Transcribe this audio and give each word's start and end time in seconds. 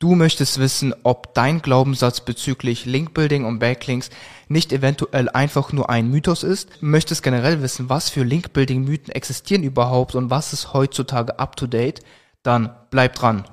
Du 0.00 0.14
möchtest 0.14 0.58
wissen, 0.58 0.94
ob 1.02 1.34
dein 1.34 1.60
Glaubenssatz 1.60 2.22
bezüglich 2.22 2.86
Linkbuilding 2.86 3.44
und 3.44 3.58
Backlinks 3.58 4.08
nicht 4.48 4.72
eventuell 4.72 5.28
einfach 5.28 5.74
nur 5.74 5.90
ein 5.90 6.08
Mythos 6.10 6.42
ist, 6.42 6.82
möchtest 6.82 7.22
generell 7.22 7.60
wissen, 7.60 7.90
was 7.90 8.08
für 8.08 8.24
Linkbuilding-Mythen 8.24 9.12
existieren 9.12 9.62
überhaupt 9.62 10.14
und 10.14 10.30
was 10.30 10.54
ist 10.54 10.72
heutzutage 10.72 11.38
up-to-date, 11.38 12.00
dann 12.42 12.74
bleib 12.90 13.14
dran. 13.14 13.44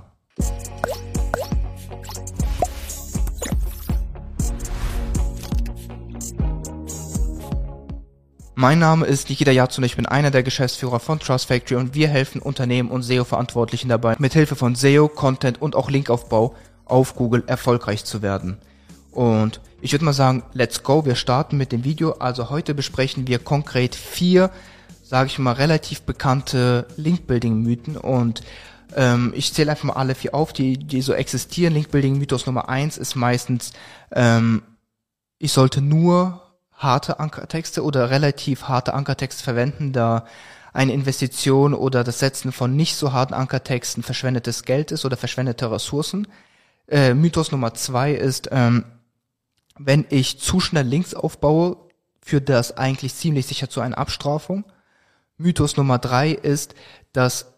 Mein 8.60 8.79
Name 8.79 9.05
ist 9.05 9.29
Nikita 9.29 9.51
Yatsun, 9.51 9.83
ich 9.83 9.97
bin 9.97 10.08
einer 10.08 10.31
der 10.31 10.42
Geschäftsführer 10.42 10.99
von 10.99 11.19
Trust 11.19 11.46
Factory 11.46 11.79
und 11.79 11.94
wir 11.94 12.07
helfen 12.07 12.42
Unternehmen 12.42 12.89
und 12.89 13.03
SEO-Verantwortlichen 13.03 13.87
dabei, 13.87 14.15
mithilfe 14.17 14.56
von 14.56 14.74
SEO, 14.74 15.10
Content 15.10 15.62
und 15.62 15.76
auch 15.76 15.92
Linkaufbau 15.92 16.55
auf 16.84 17.13
Google 17.13 17.43
erfolgreich 17.45 18.03
zu 18.03 18.23
werden. 18.23 18.57
Und 19.11 19.61
ich 19.80 19.91
würde 19.91 20.05
mal 20.05 20.13
sagen, 20.13 20.41
let's 20.53 20.81
go, 20.81 21.05
wir 21.05 21.13
starten 21.13 21.55
mit 21.57 21.71
dem 21.71 21.83
Video. 21.83 22.13
Also 22.13 22.49
heute 22.49 22.73
besprechen 22.73 23.27
wir 23.27 23.38
konkret 23.38 23.93
vier, 23.93 24.49
sage 25.03 25.27
ich 25.27 25.38
mal, 25.38 25.52
relativ 25.52 26.02
bekannte 26.02 26.88
Link-Building-Mythen 26.97 27.95
und 27.95 28.41
ähm, 28.95 29.33
ich 29.35 29.53
zähle 29.53 29.69
einfach 29.69 29.83
mal 29.83 29.94
alle 29.94 30.16
vier 30.16 30.33
auf, 30.33 30.52
die, 30.52 30.80
die 30.80 31.02
so 31.02 31.13
existieren. 31.13 31.75
Link-Building-Mythos 31.75 32.47
Nummer 32.47 32.69
eins 32.69 32.97
ist 32.97 33.13
meistens, 33.13 33.73
ähm, 34.11 34.63
ich 35.38 35.52
sollte 35.52 35.80
nur 35.80 36.41
harte 36.77 37.20
Ankertexte 37.20 37.84
oder 37.84 38.09
relativ 38.09 38.63
harte 38.63 38.94
Ankertexte 38.94 39.44
verwenden, 39.44 39.91
da 39.94 40.26
eine 40.73 40.94
Investition 40.94 41.73
oder 41.73 42.03
das 42.03 42.20
Setzen 42.20 42.52
von 42.52 42.76
nicht 42.76 42.95
so 42.95 43.12
harten 43.12 43.34
Ankertexten 43.34 44.03
verschwendetes 44.03 44.63
Geld 44.63 44.91
ist 44.91 45.05
oder 45.05 45.17
verschwendete 45.17 45.72
Ressourcen. 45.72 46.27
Äh, 46.88 47.13
Mythos 47.16 47.52
Nummer 47.52 47.73
zwei 47.73 48.13
ist, 48.13 48.50
ähm, 48.52 48.86
wenn 49.80 50.05
ich 50.09 50.39
zu 50.39 50.59
schnell 50.59 50.86
Links 50.86 51.14
aufbaue, 51.14 51.78
führt 52.22 52.50
das 52.50 52.78
eigentlich 52.78 53.16
ziemlich 53.16 53.47
sicher 53.47 53.69
zu 53.69 53.81
einer 53.81 53.97
Abstrafung. 53.97 54.66
Mythos 55.38 55.78
Nummer 55.78 55.97
drei 55.97 56.31
ist, 56.31 56.75
dass 57.12 57.53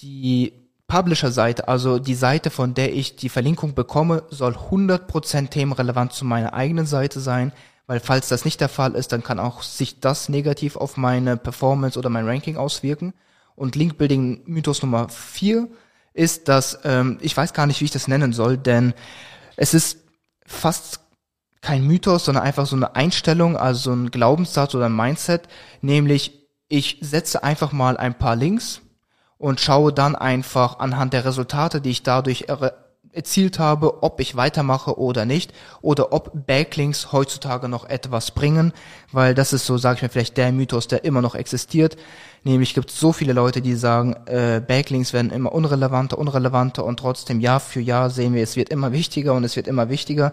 die 0.00 0.52
Publisher-Seite, 0.88 1.68
also 1.68 1.98
die 1.98 2.14
Seite, 2.14 2.50
von 2.50 2.74
der 2.74 2.94
ich 2.94 3.16
die 3.16 3.28
Verlinkung 3.28 3.74
bekomme, 3.74 4.22
soll 4.30 4.54
100% 4.54 5.50
themenrelevant 5.50 6.12
zu 6.12 6.24
meiner 6.24 6.54
eigenen 6.54 6.86
Seite 6.86 7.20
sein. 7.20 7.52
Weil 7.86 8.00
falls 8.00 8.28
das 8.28 8.44
nicht 8.44 8.60
der 8.60 8.68
Fall 8.68 8.94
ist, 8.94 9.12
dann 9.12 9.22
kann 9.22 9.38
auch 9.38 9.62
sich 9.62 10.00
das 10.00 10.28
negativ 10.28 10.76
auf 10.76 10.96
meine 10.96 11.36
Performance 11.36 11.98
oder 11.98 12.08
mein 12.08 12.26
Ranking 12.26 12.56
auswirken. 12.56 13.14
Und 13.54 13.76
Link-Building 13.76 14.42
Mythos 14.46 14.82
Nummer 14.82 15.08
vier 15.08 15.68
ist, 16.12 16.48
dass 16.48 16.80
ähm, 16.84 17.18
ich 17.20 17.36
weiß 17.36 17.52
gar 17.52 17.66
nicht, 17.66 17.80
wie 17.80 17.84
ich 17.84 17.90
das 17.90 18.08
nennen 18.08 18.32
soll, 18.32 18.58
denn 18.58 18.92
es 19.56 19.72
ist 19.72 19.98
fast 20.44 21.00
kein 21.60 21.86
Mythos, 21.86 22.24
sondern 22.24 22.44
einfach 22.44 22.66
so 22.66 22.76
eine 22.76 22.94
Einstellung, 22.96 23.56
also 23.56 23.92
ein 23.92 24.10
Glaubenssatz 24.10 24.74
oder 24.74 24.86
ein 24.86 24.96
Mindset, 24.96 25.48
nämlich 25.80 26.46
ich 26.68 26.98
setze 27.00 27.42
einfach 27.42 27.72
mal 27.72 27.96
ein 27.96 28.18
paar 28.18 28.36
Links 28.36 28.82
und 29.38 29.60
schaue 29.60 29.92
dann 29.92 30.16
einfach 30.16 30.78
anhand 30.78 31.12
der 31.12 31.24
Resultate, 31.24 31.80
die 31.80 31.90
ich 31.90 32.02
dadurch 32.02 32.48
erzielt 33.16 33.58
habe, 33.58 34.02
ob 34.02 34.20
ich 34.20 34.36
weitermache 34.36 34.98
oder 34.98 35.24
nicht 35.24 35.52
oder 35.82 36.12
ob 36.12 36.46
Backlinks 36.46 37.12
heutzutage 37.12 37.68
noch 37.68 37.84
etwas 37.88 38.30
bringen, 38.30 38.72
weil 39.12 39.34
das 39.34 39.52
ist 39.52 39.66
so, 39.66 39.78
sage 39.78 39.96
ich 39.96 40.02
mir 40.02 40.08
vielleicht 40.08 40.36
der 40.36 40.52
Mythos, 40.52 40.88
der 40.88 41.04
immer 41.04 41.22
noch 41.22 41.34
existiert. 41.34 41.96
Nämlich 42.44 42.74
gibt 42.74 42.90
es 42.90 43.00
so 43.00 43.12
viele 43.12 43.32
Leute, 43.32 43.62
die 43.62 43.74
sagen, 43.74 44.14
äh, 44.26 44.60
Backlinks 44.66 45.12
werden 45.12 45.32
immer 45.32 45.52
unrelevanter, 45.52 46.18
unrelevanter 46.18 46.84
und 46.84 46.98
trotzdem 46.98 47.40
Jahr 47.40 47.60
für 47.60 47.80
Jahr 47.80 48.10
sehen 48.10 48.34
wir, 48.34 48.42
es 48.42 48.56
wird 48.56 48.68
immer 48.68 48.92
wichtiger 48.92 49.34
und 49.34 49.44
es 49.44 49.56
wird 49.56 49.66
immer 49.66 49.88
wichtiger. 49.88 50.32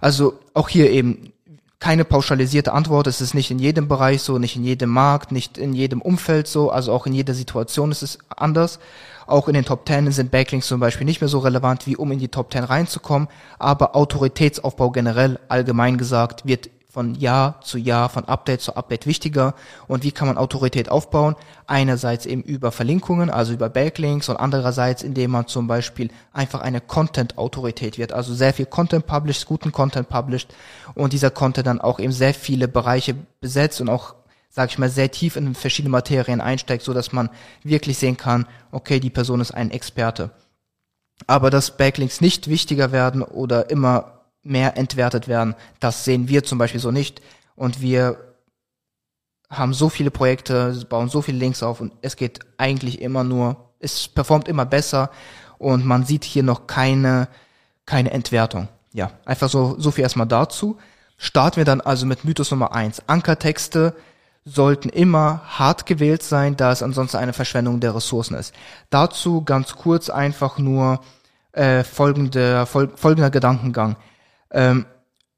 Also 0.00 0.38
auch 0.54 0.68
hier 0.68 0.90
eben 0.90 1.32
keine 1.80 2.04
pauschalisierte 2.04 2.72
Antwort. 2.72 3.06
Es 3.06 3.22
ist 3.22 3.34
nicht 3.34 3.50
in 3.50 3.58
jedem 3.58 3.88
Bereich 3.88 4.22
so, 4.22 4.38
nicht 4.38 4.54
in 4.54 4.64
jedem 4.64 4.90
Markt, 4.90 5.32
nicht 5.32 5.56
in 5.56 5.72
jedem 5.72 6.02
Umfeld 6.02 6.46
so, 6.46 6.70
also 6.70 6.92
auch 6.92 7.06
in 7.06 7.14
jeder 7.14 7.34
Situation 7.34 7.90
ist 7.90 8.02
es 8.02 8.18
anders. 8.28 8.78
Auch 9.30 9.46
in 9.46 9.54
den 9.54 9.64
Top 9.64 9.86
Ten 9.86 10.10
sind 10.10 10.32
Backlinks 10.32 10.66
zum 10.66 10.80
Beispiel 10.80 11.04
nicht 11.04 11.20
mehr 11.20 11.28
so 11.28 11.38
relevant, 11.38 11.86
wie 11.86 11.96
um 11.96 12.10
in 12.10 12.18
die 12.18 12.28
Top 12.28 12.50
Ten 12.50 12.64
reinzukommen. 12.64 13.28
Aber 13.60 13.94
Autoritätsaufbau 13.94 14.90
generell, 14.90 15.38
allgemein 15.48 15.98
gesagt, 15.98 16.46
wird 16.46 16.68
von 16.88 17.14
Jahr 17.14 17.60
zu 17.60 17.78
Jahr, 17.78 18.08
von 18.08 18.24
Update 18.24 18.60
zu 18.60 18.74
Update 18.74 19.06
wichtiger. 19.06 19.54
Und 19.86 20.02
wie 20.02 20.10
kann 20.10 20.26
man 20.26 20.36
Autorität 20.36 20.88
aufbauen? 20.88 21.36
Einerseits 21.68 22.26
eben 22.26 22.42
über 22.42 22.72
Verlinkungen, 22.72 23.30
also 23.30 23.52
über 23.52 23.68
Backlinks 23.68 24.28
und 24.28 24.36
andererseits, 24.36 25.04
indem 25.04 25.30
man 25.30 25.46
zum 25.46 25.68
Beispiel 25.68 26.10
einfach 26.32 26.60
eine 26.60 26.80
Content-Autorität 26.80 27.98
wird, 27.98 28.12
also 28.12 28.34
sehr 28.34 28.52
viel 28.52 28.66
Content 28.66 29.06
published, 29.06 29.46
guten 29.46 29.70
Content 29.70 30.08
published 30.08 30.52
und 30.94 31.12
dieser 31.12 31.30
Content 31.30 31.68
dann 31.68 31.80
auch 31.80 32.00
eben 32.00 32.12
sehr 32.12 32.34
viele 32.34 32.66
Bereiche 32.66 33.14
besetzt 33.40 33.80
und 33.80 33.88
auch 33.88 34.16
sag 34.50 34.70
ich 34.70 34.78
mal, 34.78 34.90
sehr 34.90 35.10
tief 35.10 35.36
in 35.36 35.54
verschiedene 35.54 35.90
Materien 35.90 36.40
einsteigt, 36.40 36.82
so 36.82 36.92
dass 36.92 37.12
man 37.12 37.30
wirklich 37.62 37.96
sehen 37.98 38.16
kann, 38.16 38.46
okay, 38.72 39.00
die 39.00 39.10
Person 39.10 39.40
ist 39.40 39.52
ein 39.52 39.70
Experte. 39.70 40.30
Aber 41.26 41.50
dass 41.50 41.76
Backlinks 41.76 42.20
nicht 42.20 42.48
wichtiger 42.48 42.92
werden 42.92 43.22
oder 43.22 43.70
immer 43.70 44.20
mehr 44.42 44.76
entwertet 44.76 45.28
werden. 45.28 45.54
Das 45.78 46.04
sehen 46.04 46.28
wir 46.28 46.44
zum 46.44 46.58
Beispiel 46.58 46.80
so 46.80 46.90
nicht. 46.90 47.22
Und 47.54 47.80
wir 47.80 48.18
haben 49.48 49.74
so 49.74 49.88
viele 49.88 50.10
Projekte, 50.10 50.84
bauen 50.88 51.08
so 51.08 51.22
viele 51.22 51.38
Links 51.38 51.62
auf 51.62 51.80
und 51.80 51.92
es 52.02 52.16
geht 52.16 52.40
eigentlich 52.56 53.00
immer 53.00 53.24
nur, 53.24 53.72
es 53.80 54.08
performt 54.08 54.48
immer 54.48 54.64
besser 54.64 55.10
und 55.58 55.84
man 55.84 56.04
sieht 56.04 56.24
hier 56.24 56.42
noch 56.42 56.66
keine, 56.66 57.28
keine 57.84 58.12
Entwertung. 58.12 58.68
Ja, 58.92 59.12
einfach 59.24 59.48
so, 59.48 59.76
so 59.78 59.90
viel 59.90 60.02
erstmal 60.02 60.26
dazu. 60.26 60.78
Starten 61.16 61.58
wir 61.58 61.64
dann 61.64 61.80
also 61.80 62.06
mit 62.06 62.24
Mythos 62.24 62.50
Nummer 62.50 62.72
eins. 62.72 63.02
Ankertexte 63.06 63.94
sollten 64.50 64.88
immer 64.88 65.42
hart 65.46 65.86
gewählt 65.86 66.22
sein, 66.22 66.56
da 66.56 66.72
es 66.72 66.82
ansonsten 66.82 67.18
eine 67.18 67.32
Verschwendung 67.32 67.80
der 67.80 67.94
Ressourcen 67.94 68.34
ist. 68.34 68.54
Dazu 68.90 69.44
ganz 69.44 69.76
kurz 69.76 70.10
einfach 70.10 70.58
nur 70.58 71.00
äh, 71.52 71.84
folgende, 71.84 72.66
fol 72.66 72.90
folgender 72.94 73.30
Gedankengang. 73.30 73.96
Ähm, 74.50 74.86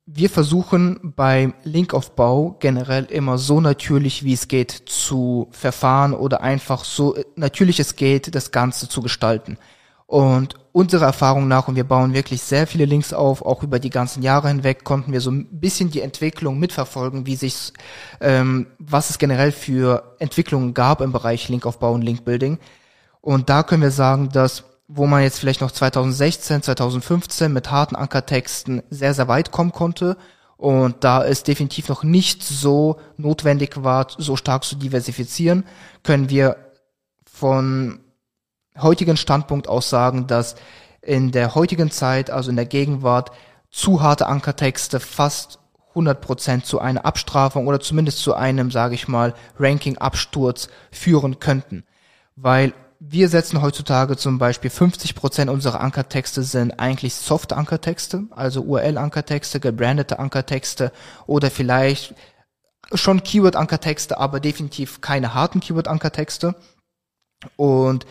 wir 0.06 0.30
versuchen 0.30 1.14
beim 1.16 1.54
Linkaufbau 1.62 2.56
generell 2.58 3.04
immer 3.04 3.38
so 3.38 3.60
natürlich 3.60 4.24
wie 4.24 4.32
es 4.32 4.48
geht 4.48 4.70
zu 4.70 5.48
verfahren 5.52 6.12
oder 6.12 6.40
einfach 6.40 6.84
so 6.84 7.16
natürlich 7.36 7.78
es 7.78 7.94
geht, 7.94 8.34
das 8.34 8.50
Ganze 8.50 8.88
zu 8.88 9.00
gestalten. 9.00 9.58
Und 10.12 10.56
unserer 10.72 11.06
Erfahrung 11.06 11.48
nach, 11.48 11.68
und 11.68 11.76
wir 11.76 11.84
bauen 11.84 12.12
wirklich 12.12 12.42
sehr 12.42 12.66
viele 12.66 12.84
Links 12.84 13.14
auf, 13.14 13.40
auch 13.40 13.62
über 13.62 13.78
die 13.78 13.88
ganzen 13.88 14.22
Jahre 14.22 14.48
hinweg, 14.48 14.84
konnten 14.84 15.10
wir 15.10 15.22
so 15.22 15.30
ein 15.30 15.58
bisschen 15.58 15.90
die 15.90 16.02
Entwicklung 16.02 16.58
mitverfolgen, 16.58 17.24
wie 17.24 17.34
sich, 17.34 17.72
ähm, 18.20 18.66
was 18.78 19.08
es 19.08 19.16
generell 19.16 19.52
für 19.52 20.14
Entwicklungen 20.18 20.74
gab 20.74 21.00
im 21.00 21.12
Bereich 21.12 21.48
Linkaufbau 21.48 21.92
und 21.92 22.02
Linkbuilding. 22.02 22.58
Und 23.22 23.48
da 23.48 23.62
können 23.62 23.80
wir 23.80 23.90
sagen, 23.90 24.28
dass 24.28 24.64
wo 24.86 25.06
man 25.06 25.22
jetzt 25.22 25.38
vielleicht 25.38 25.62
noch 25.62 25.70
2016, 25.70 26.60
2015 26.60 27.50
mit 27.50 27.70
harten 27.70 27.96
Ankertexten 27.96 28.82
sehr, 28.90 29.14
sehr 29.14 29.28
weit 29.28 29.50
kommen 29.50 29.72
konnte. 29.72 30.18
Und 30.58 31.04
da 31.04 31.24
es 31.24 31.42
definitiv 31.42 31.88
noch 31.88 32.02
nicht 32.02 32.42
so 32.42 33.00
notwendig 33.16 33.82
war, 33.82 34.08
so 34.18 34.36
stark 34.36 34.64
zu 34.64 34.76
diversifizieren, 34.76 35.64
können 36.02 36.28
wir 36.28 36.58
von 37.24 38.01
heutigen 38.78 39.16
Standpunkt 39.16 39.68
aus 39.68 39.90
sagen, 39.90 40.26
dass 40.26 40.54
in 41.00 41.32
der 41.32 41.54
heutigen 41.54 41.90
Zeit, 41.90 42.30
also 42.30 42.50
in 42.50 42.56
der 42.56 42.66
Gegenwart, 42.66 43.32
zu 43.70 44.02
harte 44.02 44.26
Ankertexte 44.26 45.00
fast 45.00 45.58
100% 45.94 46.62
zu 46.62 46.78
einer 46.78 47.04
Abstrafung 47.04 47.66
oder 47.66 47.80
zumindest 47.80 48.18
zu 48.18 48.34
einem, 48.34 48.70
sage 48.70 48.94
ich 48.94 49.08
mal, 49.08 49.34
Ranking-Absturz 49.58 50.68
führen 50.90 51.38
könnten. 51.38 51.84
Weil 52.36 52.72
wir 52.98 53.28
setzen 53.28 53.60
heutzutage 53.60 54.16
zum 54.16 54.38
Beispiel 54.38 54.70
50 54.70 55.14
Prozent 55.16 55.50
unserer 55.50 55.80
Ankertexte 55.80 56.44
sind 56.44 56.78
eigentlich 56.78 57.14
Soft-Ankertexte, 57.14 58.24
also 58.30 58.62
URL-Ankertexte, 58.62 59.58
gebrandete 59.58 60.18
Ankertexte 60.18 60.92
oder 61.26 61.50
vielleicht 61.50 62.14
schon 62.94 63.22
Keyword-Ankertexte, 63.22 64.18
aber 64.18 64.38
definitiv 64.38 65.00
keine 65.00 65.34
harten 65.34 65.60
Keyword-Ankertexte. 65.60 66.54
Und 67.56 68.06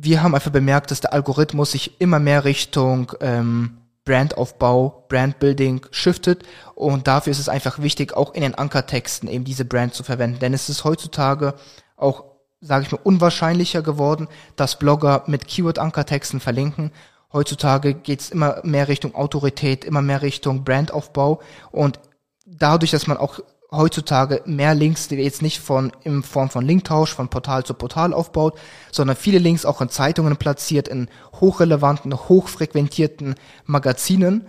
wir 0.00 0.22
haben 0.22 0.34
einfach 0.34 0.50
bemerkt, 0.50 0.90
dass 0.90 1.00
der 1.00 1.12
Algorithmus 1.12 1.72
sich 1.72 2.00
immer 2.00 2.18
mehr 2.18 2.44
Richtung 2.44 3.12
ähm, 3.20 3.78
Brandaufbau, 4.04 5.04
Brandbuilding 5.08 5.86
shiftet. 5.90 6.44
Und 6.74 7.06
dafür 7.06 7.30
ist 7.30 7.40
es 7.40 7.48
einfach 7.48 7.80
wichtig, 7.80 8.16
auch 8.16 8.32
in 8.34 8.42
den 8.42 8.54
Ankertexten 8.54 9.28
eben 9.28 9.44
diese 9.44 9.64
Brand 9.64 9.94
zu 9.94 10.02
verwenden, 10.02 10.38
denn 10.38 10.54
es 10.54 10.68
ist 10.68 10.84
heutzutage 10.84 11.54
auch 11.96 12.24
sage 12.60 12.84
ich 12.84 12.92
mal, 12.92 13.00
unwahrscheinlicher 13.02 13.82
geworden, 13.82 14.28
dass 14.56 14.78
Blogger 14.78 15.24
mit 15.26 15.46
Keyword-Ankertexten 15.46 16.40
verlinken. 16.40 16.92
Heutzutage 17.32 17.94
geht 17.94 18.20
es 18.20 18.30
immer 18.30 18.60
mehr 18.64 18.88
Richtung 18.88 19.14
Autorität, 19.14 19.84
immer 19.84 20.02
mehr 20.02 20.22
Richtung 20.22 20.64
Brandaufbau. 20.64 21.40
Und 21.70 22.00
dadurch, 22.46 22.90
dass 22.90 23.06
man 23.06 23.16
auch 23.16 23.40
heutzutage 23.70 24.42
mehr 24.46 24.74
Links, 24.74 25.08
die 25.08 25.16
jetzt 25.16 25.42
nicht 25.42 25.60
von 25.60 25.92
in 26.02 26.22
Form 26.22 26.48
von 26.48 26.64
Linktausch 26.64 27.14
von 27.14 27.28
Portal 27.28 27.64
zu 27.64 27.74
Portal 27.74 28.14
aufbaut, 28.14 28.58
sondern 28.90 29.16
viele 29.16 29.38
Links 29.38 29.66
auch 29.66 29.80
in 29.80 29.90
Zeitungen 29.90 30.36
platziert, 30.36 30.88
in 30.88 31.08
hochrelevanten, 31.40 32.14
hochfrequentierten 32.14 33.34
Magazinen. 33.66 34.46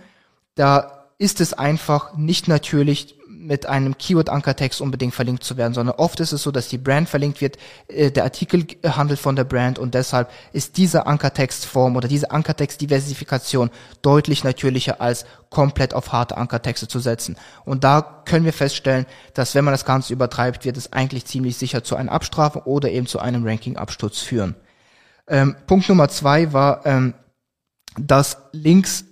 Da 0.54 1.06
ist 1.18 1.40
es 1.40 1.52
einfach 1.52 2.16
nicht 2.16 2.48
natürlich, 2.48 3.19
mit 3.40 3.64
einem 3.66 3.96
Keyword-Ankertext 3.96 4.80
unbedingt 4.80 5.14
verlinkt 5.14 5.44
zu 5.44 5.56
werden, 5.56 5.72
sondern 5.72 5.96
oft 5.96 6.20
ist 6.20 6.32
es 6.32 6.42
so, 6.42 6.50
dass 6.50 6.68
die 6.68 6.78
Brand 6.78 7.08
verlinkt 7.08 7.40
wird, 7.40 7.56
äh, 7.88 8.10
der 8.10 8.24
Artikel 8.24 8.66
handelt 8.84 9.18
von 9.18 9.34
der 9.34 9.44
Brand 9.44 9.78
und 9.78 9.94
deshalb 9.94 10.30
ist 10.52 10.76
diese 10.76 11.06
Ankertextform 11.06 11.96
oder 11.96 12.06
diese 12.06 12.30
Ankertext-Diversifikation 12.30 13.70
deutlich 14.02 14.44
natürlicher 14.44 15.00
als 15.00 15.24
komplett 15.48 15.94
auf 15.94 16.12
harte 16.12 16.36
Ankertexte 16.36 16.86
zu 16.86 17.00
setzen. 17.00 17.36
Und 17.64 17.82
da 17.82 18.22
können 18.24 18.44
wir 18.44 18.52
feststellen, 18.52 19.06
dass 19.34 19.54
wenn 19.54 19.64
man 19.64 19.72
das 19.72 19.84
Ganze 19.84 20.12
übertreibt, 20.12 20.64
wird 20.64 20.76
es 20.76 20.92
eigentlich 20.92 21.24
ziemlich 21.24 21.56
sicher 21.56 21.82
zu 21.82 21.96
einer 21.96 22.12
Abstrafung 22.12 22.62
oder 22.62 22.90
eben 22.90 23.06
zu 23.06 23.18
einem 23.20 23.46
Ranking-Absturz 23.46 24.18
führen. 24.18 24.54
Ähm, 25.26 25.56
Punkt 25.66 25.88
Nummer 25.88 26.08
zwei 26.08 26.52
war, 26.52 26.84
ähm, 26.84 27.14
dass 27.98 28.36
Links 28.52 29.04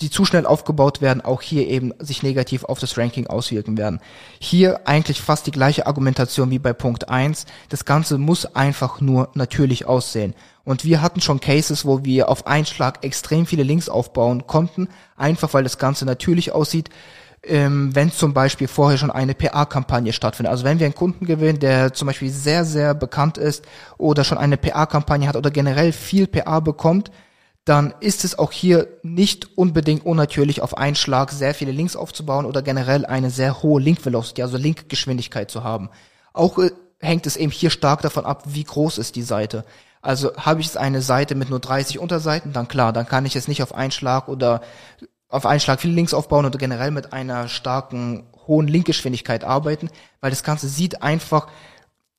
die 0.00 0.10
zu 0.10 0.26
schnell 0.26 0.44
aufgebaut 0.44 1.00
werden, 1.00 1.22
auch 1.22 1.40
hier 1.40 1.66
eben 1.68 1.92
sich 1.98 2.22
negativ 2.22 2.64
auf 2.64 2.78
das 2.78 2.98
Ranking 2.98 3.26
auswirken 3.28 3.78
werden. 3.78 4.00
Hier 4.38 4.86
eigentlich 4.86 5.22
fast 5.22 5.46
die 5.46 5.52
gleiche 5.52 5.86
Argumentation 5.86 6.50
wie 6.50 6.58
bei 6.58 6.74
Punkt 6.74 7.08
1. 7.08 7.46
Das 7.70 7.86
Ganze 7.86 8.18
muss 8.18 8.54
einfach 8.54 9.00
nur 9.00 9.30
natürlich 9.34 9.86
aussehen. 9.86 10.34
Und 10.64 10.84
wir 10.84 11.00
hatten 11.00 11.22
schon 11.22 11.40
Cases, 11.40 11.86
wo 11.86 12.04
wir 12.04 12.28
auf 12.28 12.46
einen 12.46 12.66
Schlag 12.66 13.04
extrem 13.04 13.46
viele 13.46 13.62
Links 13.62 13.88
aufbauen 13.88 14.46
konnten, 14.46 14.88
einfach 15.16 15.54
weil 15.54 15.62
das 15.62 15.78
Ganze 15.78 16.04
natürlich 16.04 16.52
aussieht, 16.52 16.90
ähm, 17.42 17.94
wenn 17.94 18.12
zum 18.12 18.34
Beispiel 18.34 18.68
vorher 18.68 18.98
schon 18.98 19.10
eine 19.10 19.34
PA-Kampagne 19.34 20.12
stattfindet. 20.12 20.50
Also 20.50 20.64
wenn 20.64 20.78
wir 20.78 20.86
einen 20.86 20.94
Kunden 20.94 21.24
gewinnen, 21.24 21.58
der 21.58 21.94
zum 21.94 22.06
Beispiel 22.06 22.30
sehr, 22.30 22.64
sehr 22.66 22.94
bekannt 22.94 23.38
ist 23.38 23.64
oder 23.96 24.24
schon 24.24 24.38
eine 24.38 24.58
PA-Kampagne 24.58 25.28
hat 25.28 25.36
oder 25.36 25.50
generell 25.50 25.92
viel 25.92 26.26
PA 26.26 26.60
bekommt, 26.60 27.10
dann 27.66 27.94
ist 27.98 28.24
es 28.24 28.38
auch 28.38 28.52
hier 28.52 28.86
nicht 29.02 29.58
unbedingt 29.58 30.06
unnatürlich, 30.06 30.62
auf 30.62 30.78
einen 30.78 30.94
Schlag 30.94 31.32
sehr 31.32 31.52
viele 31.52 31.72
Links 31.72 31.96
aufzubauen 31.96 32.46
oder 32.46 32.62
generell 32.62 33.04
eine 33.04 33.28
sehr 33.28 33.60
hohe 33.60 33.82
Link-Velocity, 33.82 34.40
also 34.40 34.56
Link-Geschwindigkeit 34.56 35.50
zu 35.50 35.64
haben. 35.64 35.90
Auch 36.32 36.58
äh, 36.58 36.70
hängt 37.00 37.26
es 37.26 37.36
eben 37.36 37.50
hier 37.50 37.70
stark 37.70 38.02
davon 38.02 38.24
ab, 38.24 38.44
wie 38.46 38.62
groß 38.62 38.98
ist 38.98 39.16
die 39.16 39.22
Seite. 39.22 39.64
Also 40.00 40.36
habe 40.36 40.60
ich 40.60 40.66
jetzt 40.66 40.76
eine 40.76 41.02
Seite 41.02 41.34
mit 41.34 41.50
nur 41.50 41.58
30 41.58 41.98
Unterseiten, 41.98 42.52
dann 42.52 42.68
klar, 42.68 42.92
dann 42.92 43.08
kann 43.08 43.26
ich 43.26 43.34
jetzt 43.34 43.48
nicht 43.48 43.64
auf 43.64 43.74
einen 43.74 43.90
Schlag 43.90 44.28
oder 44.28 44.60
auf 45.28 45.44
einen 45.44 45.58
Schlag 45.58 45.80
viele 45.80 45.94
Links 45.94 46.14
aufbauen 46.14 46.46
oder 46.46 46.58
generell 46.58 46.92
mit 46.92 47.12
einer 47.12 47.48
starken 47.48 48.28
hohen 48.46 48.68
Linkgeschwindigkeit 48.68 49.42
arbeiten, 49.42 49.90
weil 50.20 50.30
das 50.30 50.44
Ganze 50.44 50.68
sieht 50.68 51.02
einfach 51.02 51.48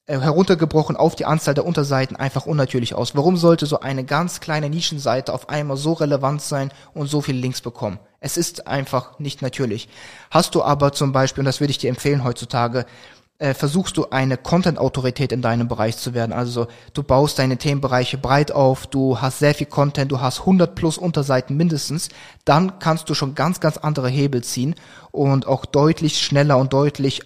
heruntergebrochen 0.07 0.95
auf 0.95 1.15
die 1.15 1.25
Anzahl 1.25 1.53
der 1.53 1.65
Unterseiten 1.65 2.15
einfach 2.15 2.45
unnatürlich 2.45 2.95
aus. 2.95 3.15
Warum 3.15 3.35
sollte 3.35 3.65
so 3.65 3.81
eine 3.81 4.05
ganz 4.05 4.39
kleine 4.39 4.69
Nischenseite 4.69 5.33
auf 5.33 5.49
einmal 5.49 5.77
so 5.77 5.93
relevant 5.93 6.41
sein 6.41 6.71
und 6.93 7.07
so 7.07 7.21
viele 7.21 7.39
Links 7.39 7.61
bekommen? 7.61 7.99
Es 8.19 8.37
ist 8.37 8.67
einfach 8.67 9.19
nicht 9.19 9.41
natürlich. 9.41 9.89
Hast 10.31 10.55
du 10.55 10.63
aber 10.63 10.93
zum 10.93 11.11
Beispiel, 11.11 11.41
und 11.41 11.45
das 11.45 11.59
würde 11.59 11.71
ich 11.71 11.77
dir 11.77 11.89
empfehlen 11.89 12.23
heutzutage, 12.23 12.85
äh, 13.39 13.53
versuchst 13.53 13.97
du 13.97 14.09
eine 14.09 14.37
Content-Autorität 14.37 15.31
in 15.31 15.41
deinem 15.41 15.67
Bereich 15.67 15.97
zu 15.97 16.13
werden. 16.13 16.33
Also 16.33 16.67
du 16.93 17.03
baust 17.03 17.37
deine 17.37 17.57
Themenbereiche 17.57 18.17
breit 18.17 18.51
auf, 18.51 18.87
du 18.87 19.21
hast 19.21 19.39
sehr 19.39 19.53
viel 19.53 19.67
Content, 19.67 20.11
du 20.11 20.21
hast 20.21 20.39
100 20.39 20.73
plus 20.73 20.97
Unterseiten 20.97 21.55
mindestens, 21.55 22.09
dann 22.45 22.79
kannst 22.79 23.09
du 23.09 23.13
schon 23.13 23.35
ganz, 23.35 23.59
ganz 23.59 23.77
andere 23.77 24.09
Hebel 24.09 24.43
ziehen 24.43 24.73
und 25.11 25.45
auch 25.45 25.65
deutlich 25.65 26.19
schneller 26.19 26.57
und 26.57 26.73
deutlich 26.73 27.21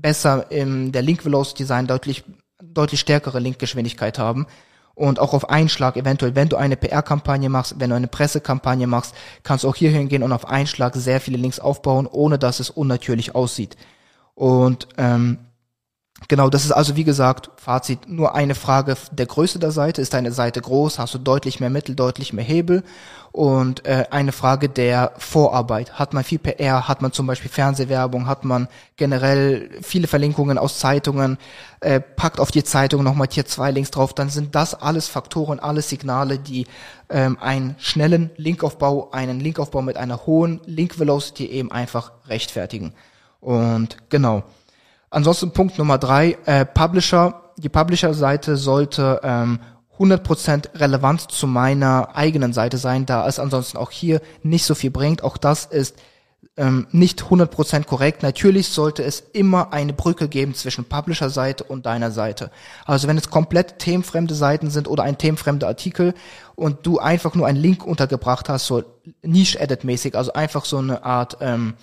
besser 0.00 0.50
im 0.50 0.92
der 0.92 1.02
Link 1.02 1.24
Velocity 1.24 1.64
sein, 1.64 1.86
deutlich 1.86 2.24
deutlich 2.60 3.00
stärkere 3.00 3.38
Linkgeschwindigkeit 3.38 4.18
haben 4.18 4.46
und 4.94 5.20
auch 5.20 5.32
auf 5.32 5.48
Einschlag 5.48 5.96
eventuell, 5.96 6.34
wenn 6.34 6.48
du 6.48 6.56
eine 6.56 6.76
PR-Kampagne 6.76 7.48
machst, 7.48 7.76
wenn 7.78 7.90
du 7.90 7.96
eine 7.96 8.08
Pressekampagne 8.08 8.86
machst, 8.86 9.14
kannst 9.44 9.64
du 9.64 9.68
auch 9.68 9.76
hier 9.76 9.90
hingehen 9.90 10.24
und 10.24 10.32
auf 10.32 10.48
Einschlag 10.48 10.96
sehr 10.96 11.20
viele 11.20 11.38
Links 11.38 11.60
aufbauen, 11.60 12.08
ohne 12.08 12.38
dass 12.38 12.58
es 12.58 12.70
unnatürlich 12.70 13.34
aussieht. 13.34 13.76
Und 14.34 14.88
ähm, 14.98 15.38
Genau, 16.26 16.50
das 16.50 16.64
ist 16.64 16.72
also 16.72 16.96
wie 16.96 17.04
gesagt, 17.04 17.48
Fazit, 17.56 18.08
nur 18.08 18.34
eine 18.34 18.56
Frage 18.56 18.96
der 19.12 19.26
Größe 19.26 19.60
der 19.60 19.70
Seite. 19.70 20.02
Ist 20.02 20.14
deine 20.14 20.32
Seite 20.32 20.60
groß? 20.60 20.98
Hast 20.98 21.14
du 21.14 21.18
deutlich 21.18 21.60
mehr 21.60 21.70
Mittel, 21.70 21.94
deutlich 21.94 22.32
mehr 22.32 22.44
Hebel? 22.44 22.82
Und 23.30 23.86
äh, 23.86 24.06
eine 24.10 24.32
Frage 24.32 24.68
der 24.68 25.12
Vorarbeit. 25.16 25.92
Hat 25.98 26.12
man 26.12 26.24
viel 26.24 26.40
PR? 26.40 26.88
Hat 26.88 27.02
man 27.02 27.12
zum 27.12 27.26
Beispiel 27.26 27.50
Fernsehwerbung? 27.50 28.26
Hat 28.26 28.44
man 28.44 28.68
generell 28.96 29.70
viele 29.80 30.08
Verlinkungen 30.08 30.58
aus 30.58 30.80
Zeitungen? 30.80 31.38
Äh, 31.80 32.00
packt 32.00 32.40
auf 32.40 32.50
die 32.50 32.64
Zeitung 32.64 33.04
nochmal 33.04 33.28
Tier 33.28 33.46
2 33.46 33.70
Links 33.70 33.92
drauf. 33.92 34.12
Dann 34.12 34.28
sind 34.28 34.54
das 34.56 34.74
alles 34.74 35.06
Faktoren, 35.06 35.60
alles 35.60 35.88
Signale, 35.88 36.38
die 36.38 36.66
ähm, 37.10 37.38
einen 37.40 37.76
schnellen 37.78 38.30
Linkaufbau, 38.36 39.10
einen 39.12 39.38
Linkaufbau 39.38 39.82
mit 39.82 39.96
einer 39.96 40.26
hohen 40.26 40.60
Link-Velocity 40.66 41.46
eben 41.46 41.70
einfach 41.70 42.12
rechtfertigen. 42.26 42.92
Und 43.40 43.96
genau. 44.08 44.42
Ansonsten 45.10 45.52
Punkt 45.52 45.78
Nummer 45.78 45.98
drei, 45.98 46.36
äh, 46.44 46.64
Publisher. 46.64 47.52
Die 47.56 47.68
Publisher-Seite 47.68 48.56
sollte 48.56 49.20
ähm, 49.22 49.60
100% 49.98 50.78
relevant 50.80 51.30
zu 51.30 51.46
meiner 51.46 52.14
eigenen 52.14 52.52
Seite 52.52 52.78
sein, 52.78 53.04
da 53.04 53.26
es 53.26 53.38
ansonsten 53.38 53.78
auch 53.78 53.90
hier 53.90 54.20
nicht 54.42 54.64
so 54.64 54.74
viel 54.74 54.90
bringt. 54.90 55.24
Auch 55.24 55.36
das 55.36 55.66
ist 55.66 55.96
ähm, 56.56 56.86
nicht 56.90 57.22
100% 57.22 57.84
korrekt. 57.84 58.22
Natürlich 58.22 58.68
sollte 58.68 59.02
es 59.02 59.20
immer 59.32 59.72
eine 59.72 59.92
Brücke 59.92 60.28
geben 60.28 60.54
zwischen 60.54 60.84
Publisher-Seite 60.84 61.64
und 61.64 61.86
deiner 61.86 62.10
Seite. 62.10 62.50
Also 62.84 63.08
wenn 63.08 63.16
es 63.16 63.30
komplett 63.30 63.78
themenfremde 63.78 64.34
Seiten 64.34 64.70
sind 64.70 64.88
oder 64.88 65.04
ein 65.04 65.18
themenfremder 65.18 65.66
Artikel 65.66 66.14
und 66.54 66.86
du 66.86 66.98
einfach 66.98 67.34
nur 67.34 67.46
einen 67.46 67.58
Link 67.58 67.84
untergebracht 67.84 68.48
hast, 68.48 68.66
so 68.66 68.82
Niche-Edit-mäßig, 69.22 70.16
also 70.16 70.32
einfach 70.32 70.64
so 70.64 70.78
eine 70.78 71.04
Art 71.04 71.38
ähm, 71.40 71.74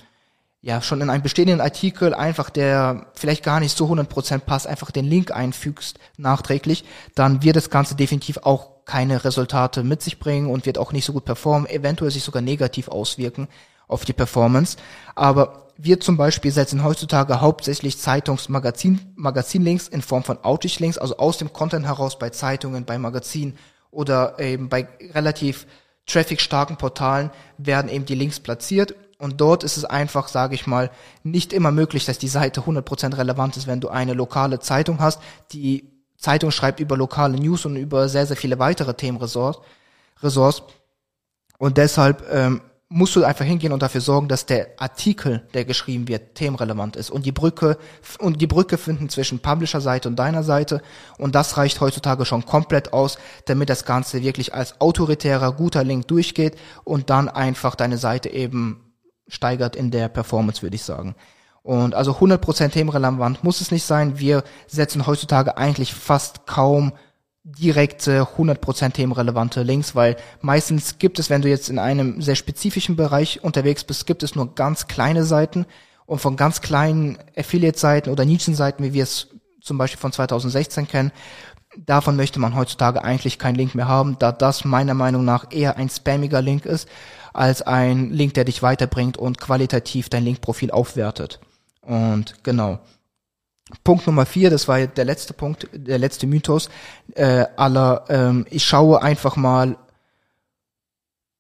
ja, 0.66 0.82
schon 0.82 1.00
in 1.00 1.12
einem 1.12 1.22
bestehenden 1.22 1.62
Artikel 1.62 2.16
einfach, 2.16 2.50
der 2.50 3.06
vielleicht 3.14 3.44
gar 3.44 3.60
nicht 3.60 3.78
so 3.78 3.86
100% 3.86 4.40
passt, 4.40 4.66
einfach 4.66 4.90
den 4.90 5.06
Link 5.06 5.30
einfügst 5.30 6.00
nachträglich, 6.18 6.84
dann 7.14 7.44
wird 7.44 7.56
das 7.56 7.70
Ganze 7.70 7.94
definitiv 7.94 8.40
auch 8.42 8.84
keine 8.84 9.24
Resultate 9.24 9.84
mit 9.84 10.02
sich 10.02 10.18
bringen 10.18 10.50
und 10.50 10.66
wird 10.66 10.80
auch 10.80 10.92
nicht 10.92 11.06
so 11.06 11.14
gut 11.14 11.24
performen, 11.24 11.70
eventuell 11.70 12.10
sich 12.10 12.24
sogar 12.24 12.42
negativ 12.42 12.88
auswirken 12.88 13.48
auf 13.88 14.06
die 14.06 14.14
Performance. 14.14 14.78
Aber 15.14 15.68
wir 15.78 16.00
zum 16.00 16.18
Beispiel 16.18 16.50
setzen 16.50 16.84
heutzutage 16.84 17.42
hauptsächlich 17.42 18.00
Zeitungs-Magazin, 18.00 19.02
Magazinlinks 19.14 19.88
in 19.88 20.02
Form 20.02 20.24
von 20.24 20.44
Outage-Links, 20.44 20.98
also 20.98 21.18
aus 21.18 21.38
dem 21.38 21.54
Content 21.54 21.86
heraus 21.86 22.18
bei 22.18 22.32
Zeitungen, 22.32 22.86
bei 22.86 22.98
Magazinen 22.98 23.56
oder 23.92 24.40
eben 24.40 24.68
bei 24.68 24.88
relativ 25.14 25.68
traffic-starken 26.08 26.78
Portalen 26.78 27.30
werden 27.60 27.92
eben 27.92 28.06
die 28.06 28.16
Links 28.16 28.40
platziert 28.40 28.96
und 29.18 29.40
dort 29.40 29.64
ist 29.64 29.78
es 29.78 29.86
einfach, 29.86 30.28
sage 30.28 30.56
ich 30.56 30.68
mal, 30.68 30.92
nicht 31.24 31.54
immer 31.54 31.72
möglich, 31.72 32.06
dass 32.06 32.18
die 32.18 32.28
Seite 32.28 32.62
100% 32.62 33.18
relevant 33.18 33.58
ist, 33.58 33.68
wenn 33.68 33.80
du 33.80 33.90
eine 33.90 34.14
lokale 34.14 34.60
Zeitung 34.60 35.00
hast. 35.00 35.22
Die 35.52 35.90
Zeitung 36.18 36.52
schreibt 36.52 36.80
über 36.80 36.98
lokale 36.98 37.38
News 37.38 37.66
und 37.66 37.76
über 37.78 38.10
sehr, 38.10 38.26
sehr 38.26 38.38
viele 38.38 38.60
weitere 38.60 38.94
Themenressorts. 38.94 39.60
Ressorts. 40.22 40.64
Und 41.58 41.78
deshalb 41.78 42.26
ähm, 42.32 42.62
musst 42.90 43.16
du 43.16 43.24
einfach 43.24 43.46
hingehen 43.46 43.74
und 43.74 43.82
dafür 43.82 44.02
sorgen, 44.02 44.28
dass 44.28 44.46
der 44.46 44.70
Artikel, 44.78 45.48
der 45.54 45.66
geschrieben 45.66 46.08
wird, 46.08 46.36
themenrelevant 46.36 46.96
ist. 46.96 47.10
Und 47.10 47.26
die 47.26 47.32
Brücke, 47.32 47.78
und 48.20 48.42
die 48.42 48.48
Brücke 48.48 48.78
finden 48.78 49.10
zwischen 49.10 49.40
Publisher-Seite 49.40 50.08
und 50.08 50.18
deiner 50.18 50.44
Seite. 50.44 50.82
Und 51.18 51.36
das 51.36 51.58
reicht 51.58 51.82
heutzutage 51.82 52.26
schon 52.26 52.46
komplett 52.46 52.94
aus, 52.94 53.18
damit 53.46 53.70
das 53.70 53.86
Ganze 53.86 54.22
wirklich 54.22 54.54
als 54.54 54.80
autoritärer, 54.82 55.54
guter 55.54 55.84
Link 55.84 56.08
durchgeht 56.08 56.58
und 56.84 57.10
dann 57.10 57.28
einfach 57.28 57.76
deine 57.76 57.98
Seite 57.98 58.30
eben 58.30 58.85
steigert 59.28 59.76
in 59.76 59.92
der 59.92 60.08
Performance, 60.08 60.62
würde 60.62 60.76
ich 60.76 60.84
sagen. 60.84 61.16
Und 61.64 61.96
also 61.96 62.12
100% 62.12 62.70
themenrelevant 62.70 63.44
muss 63.44 63.60
es 63.60 63.72
nicht 63.72 63.84
sein. 63.84 64.20
Wir 64.20 64.44
setzen 64.68 65.08
heutzutage 65.08 65.58
eigentlich 65.58 65.94
fast 65.94 66.46
kaum 66.46 66.94
direkte 67.44 68.24
100% 68.38 68.94
themenrelevante 68.94 69.64
Links, 69.64 69.96
weil 69.96 70.16
meistens 70.42 70.98
gibt 70.98 71.20
es, 71.20 71.30
wenn 71.30 71.42
du 71.42 71.50
jetzt 71.50 71.70
in 71.70 71.80
einem 71.80 72.22
sehr 72.22 72.36
spezifischen 72.36 72.96
Bereich 72.96 73.44
unterwegs 73.44 73.84
bist, 73.84 74.08
gibt 74.08 74.24
es 74.24 74.36
nur 74.36 74.56
ganz 74.56 74.88
kleine 74.88 75.24
Seiten 75.24 75.66
und 76.08 76.20
von 76.20 76.38
ganz 76.38 76.62
kleinen 76.62 77.18
Affiliate-Seiten 77.36 78.10
oder 78.10 78.26
Nischenseiten, 78.26 78.84
wie 78.84 78.94
wir 78.94 79.04
es 79.04 79.28
zum 79.62 79.78
Beispiel 79.78 80.00
von 80.00 80.12
2016 80.12 80.88
kennen, 80.88 81.12
davon 81.78 82.16
möchte 82.16 82.40
man 82.40 82.56
heutzutage 82.56 83.04
eigentlich 83.04 83.40
keinen 83.40 83.56
Link 83.56 83.76
mehr 83.76 83.88
haben, 83.88 84.18
da 84.20 84.32
das 84.32 84.66
meiner 84.66 84.94
Meinung 84.94 85.26
nach 85.26 85.52
eher 85.52 85.78
ein 85.78 85.90
spammiger 85.90 86.42
Link 86.42 86.66
ist 86.66 86.88
als 87.36 87.62
ein 87.62 88.12
Link, 88.12 88.34
der 88.34 88.46
dich 88.46 88.62
weiterbringt 88.62 89.18
und 89.18 89.40
qualitativ 89.40 90.10
dein 90.10 90.24
Linkprofil 90.24 90.72
aufwertet. 90.72 91.40
Und 91.82 92.44
genau. 92.44 92.80
Punkt 93.84 94.06
Nummer 94.06 94.26
vier, 94.26 94.50
das 94.50 94.68
war 94.68 94.86
der 94.86 95.06
letzte 95.06 95.34
Punkt, 95.34 95.68
der 95.74 95.98
letzte 95.98 96.28
Mythos 96.28 96.70
äh, 97.16 97.46
aller. 97.58 98.06
Ähm, 98.10 98.46
ich 98.50 98.64
schaue 98.64 99.02
einfach 99.02 99.36
mal 99.36 99.78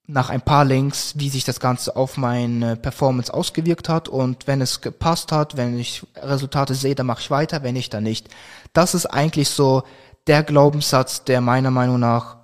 nach 0.07 0.29
ein 0.29 0.41
paar 0.41 0.65
Links, 0.65 1.13
wie 1.17 1.29
sich 1.29 1.45
das 1.45 1.59
Ganze 1.59 1.95
auf 1.95 2.17
meine 2.17 2.75
Performance 2.75 3.33
ausgewirkt 3.33 3.89
hat 3.89 4.07
und 4.07 4.47
wenn 4.47 4.61
es 4.61 4.81
gepasst 4.81 5.31
hat, 5.31 5.57
wenn 5.57 5.79
ich 5.79 6.05
Resultate 6.15 6.75
sehe, 6.75 6.93
dann 6.93 7.07
mache 7.07 7.21
ich 7.21 7.31
weiter, 7.31 7.63
wenn 7.63 7.73
nicht, 7.73 7.93
dann 7.93 8.03
nicht. 8.03 8.29
Das 8.73 8.93
ist 8.93 9.07
eigentlich 9.07 9.49
so 9.49 9.83
der 10.27 10.43
Glaubenssatz, 10.43 11.23
der 11.23 11.41
meiner 11.41 11.71
Meinung 11.71 11.99
nach 11.99 12.37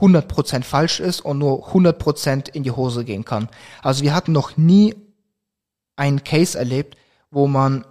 100% 0.00 0.62
falsch 0.62 1.00
ist 1.00 1.20
und 1.20 1.38
nur 1.38 1.70
100% 1.72 2.50
in 2.50 2.62
die 2.62 2.70
Hose 2.70 3.04
gehen 3.04 3.24
kann. 3.24 3.48
Also 3.82 4.02
wir 4.02 4.14
hatten 4.14 4.32
noch 4.32 4.56
nie 4.56 4.94
einen 5.96 6.24
Case 6.24 6.58
erlebt, 6.58 6.96
wo 7.30 7.46
man 7.46 7.84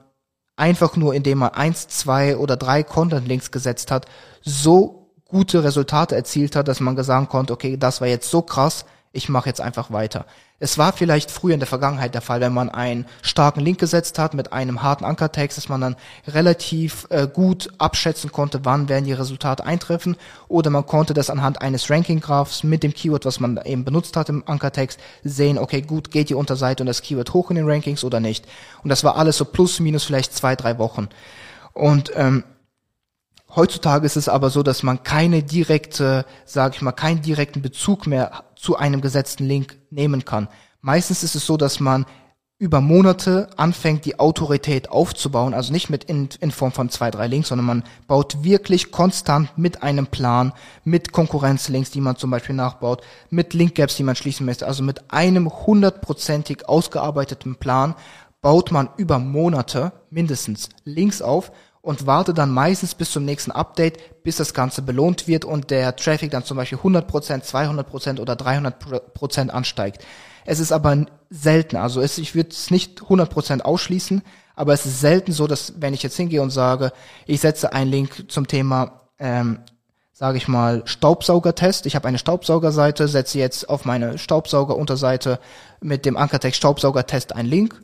einfach 0.56 0.96
nur, 0.96 1.14
indem 1.14 1.40
man 1.40 1.50
eins, 1.50 1.88
zwei 1.88 2.38
oder 2.38 2.58
drei 2.58 2.84
Content-Links 2.84 3.52
gesetzt 3.52 3.92
hat, 3.92 4.06
so 4.42 5.12
gute 5.28 5.64
Resultate 5.64 6.16
erzielt 6.16 6.56
hat, 6.56 6.68
dass 6.68 6.80
man 6.80 7.02
sagen 7.04 7.28
konnte, 7.28 7.54
okay, 7.54 7.78
das 7.78 8.00
war 8.00 8.08
jetzt 8.08 8.30
so 8.30 8.42
krass, 8.42 8.86
ich 9.16 9.30
mache 9.30 9.50
jetzt 9.50 9.62
einfach 9.62 9.92
weiter. 9.92 10.26
Es 10.60 10.78
war 10.78 10.94
vielleicht 10.94 11.32
früher 11.32 11.54
in 11.54 11.60
der 11.60 11.68
Vergangenheit 11.68 12.14
der 12.14 12.22
Fall, 12.22 12.42
wenn 12.42 12.54
man 12.54 12.70
einen 12.70 13.06
starken 13.22 13.60
Link 13.60 13.80
gesetzt 13.80 14.20
hat 14.20 14.34
mit 14.34 14.54
einem 14.54 14.84
harten 14.84 15.06
Ankertext, 15.06 15.58
dass 15.58 15.70
man 15.70 15.82
dann 15.82 15.96
relativ 16.28 17.08
äh, 17.10 17.28
gut 17.28 17.72
abschätzen 17.78 18.32
konnte, 18.32 18.64
wann 18.64 18.88
werden 18.88 19.06
die 19.06 19.14
Resultate 19.14 19.66
eintreffen 19.66 20.16
oder 20.48 20.70
man 20.70 20.86
konnte 20.86 21.14
das 21.14 21.30
anhand 21.30 21.62
eines 21.62 21.90
Ranking-Graphs 21.90 22.64
mit 22.64 22.84
dem 22.84 22.94
Keyword, 22.94 23.26
was 23.26 23.40
man 23.40 23.60
eben 23.66 23.84
benutzt 23.84 24.16
hat 24.16 24.30
im 24.30 24.44
Ankertext, 24.48 25.00
sehen, 25.24 25.58
okay, 25.58 25.82
gut, 25.82 26.12
geht 26.12 26.30
die 26.30 26.36
Unterseite 26.36 26.84
und 26.84 26.88
das 26.88 27.02
Keyword 27.02 27.34
hoch 27.34 27.50
in 27.50 27.58
den 27.58 27.70
Rankings 27.70 28.04
oder 28.04 28.20
nicht. 28.20 28.46
Und 28.84 28.90
das 28.90 29.04
war 29.04 29.18
alles 29.18 29.38
so 29.38 29.46
plus, 29.46 29.80
minus 29.80 30.06
vielleicht 30.06 30.34
zwei, 30.34 30.56
drei 30.56 30.78
Wochen. 30.78 31.10
Und 31.74 32.12
ähm, 32.16 32.44
Heutzutage 33.56 34.06
ist 34.06 34.18
es 34.18 34.28
aber 34.28 34.50
so, 34.50 34.64
dass 34.64 34.84
man 34.84 35.04
keine 35.04 35.42
direkte, 35.42 36.26
sage 36.44 36.76
ich 36.76 36.82
mal, 36.82 36.92
keinen 36.92 37.22
direkten 37.22 37.62
Bezug 37.62 38.06
mehr 38.06 38.44
zu 38.56 38.78
einem 38.78 39.02
gesetzten 39.02 39.46
Link 39.46 39.78
nehmen 39.90 40.26
kann. 40.26 40.48
Meistens 40.82 41.24
ist 41.24 41.36
es 41.36 41.46
so, 41.46 41.58
dass 41.58 41.80
man 41.80 42.06
über 42.58 42.80
Monate 42.80 43.50
anfängt, 43.58 44.06
die 44.06 44.18
Autorität 44.18 44.90
aufzubauen, 44.90 45.54
also 45.54 45.74
nicht 45.74 45.90
mit 45.90 46.06
in, 46.06 46.30
in 46.40 46.52
Form 46.52 46.72
von 46.72 46.90
zwei, 46.90 47.12
drei 47.12 47.28
Links, 47.28 47.50
sondern 47.50 47.66
man 47.66 47.84
baut 48.08 48.44
wirklich 48.44 48.92
konstant 48.92 49.58
mit 49.58 49.84
einem 49.84 50.08
Plan, 50.08 50.54
mit 50.86 51.12
Konkurrenzlinks, 51.12 51.92
die 51.92 52.00
man 52.00 52.16
zum 52.16 52.32
Beispiel 52.32 52.56
nachbaut, 52.56 53.02
mit 53.30 53.54
Linkgaps, 53.54 53.98
die 53.98 54.04
man 54.04 54.16
schließen 54.16 54.46
möchte, 54.46 54.68
also 54.68 54.84
mit 54.84 55.12
einem 55.12 55.50
hundertprozentig 55.50 56.70
ausgearbeiteten 56.70 57.58
Plan 57.58 57.94
baut 58.42 58.72
man 58.72 58.90
über 58.96 59.20
Monate 59.20 59.92
mindestens 60.10 60.70
Links 60.86 61.22
auf 61.22 61.52
und 61.86 62.08
warte 62.08 62.34
dann 62.34 62.50
meistens 62.50 62.96
bis 62.96 63.12
zum 63.12 63.26
nächsten 63.26 63.52
Update, 63.52 64.24
bis 64.24 64.38
das 64.38 64.56
Ganze 64.56 64.82
belohnt 64.82 65.28
wird 65.28 65.46
und 65.46 65.70
der 65.70 65.96
Traffic 65.96 66.32
dann 66.32 66.44
zum 66.44 66.58
Beispiel 66.58 66.80
100%, 66.80 67.44
200% 67.44 68.20
oder 68.20 68.34
300% 68.34 69.50
ansteigt. 69.50 70.04
Es 70.46 70.60
ist 70.60 70.72
aber 70.72 71.06
selten, 71.30 71.76
also 71.76 72.02
es, 72.02 72.18
ich 72.18 72.34
würde 72.34 72.50
es 72.50 72.72
nicht 72.72 73.02
100% 73.02 73.62
ausschließen, 73.62 74.24
aber 74.56 74.74
es 74.74 74.88
ist 74.88 75.00
selten 75.00 75.32
so, 75.32 75.46
dass 75.46 75.74
wenn 75.78 75.94
ich 75.94 76.02
jetzt 76.02 76.18
hingehe 76.18 76.42
und 76.42 76.50
sage, 76.50 76.92
ich 77.28 77.40
setze 77.40 77.72
einen 77.72 77.92
Link 77.92 78.32
zum 78.32 78.48
Thema, 78.48 79.02
ähm, 79.20 79.60
sage 80.12 80.40
ich 80.40 80.48
mal, 80.48 80.82
Staubsaugertest. 80.86 81.86
Ich 81.86 81.96
habe 81.96 82.08
eine 82.08 82.18
Staubsaugerseite, 82.18 83.08
setze 83.08 83.38
jetzt 83.38 83.70
auf 83.70 83.86
meine 83.86 84.18
Staubsaugerunterseite 84.18 85.40
mit 85.82 86.06
dem 86.06 86.18
Ankertext 86.18 86.58
Staubsaugertest 86.58 87.36
einen 87.36 87.50
Link 87.50 87.80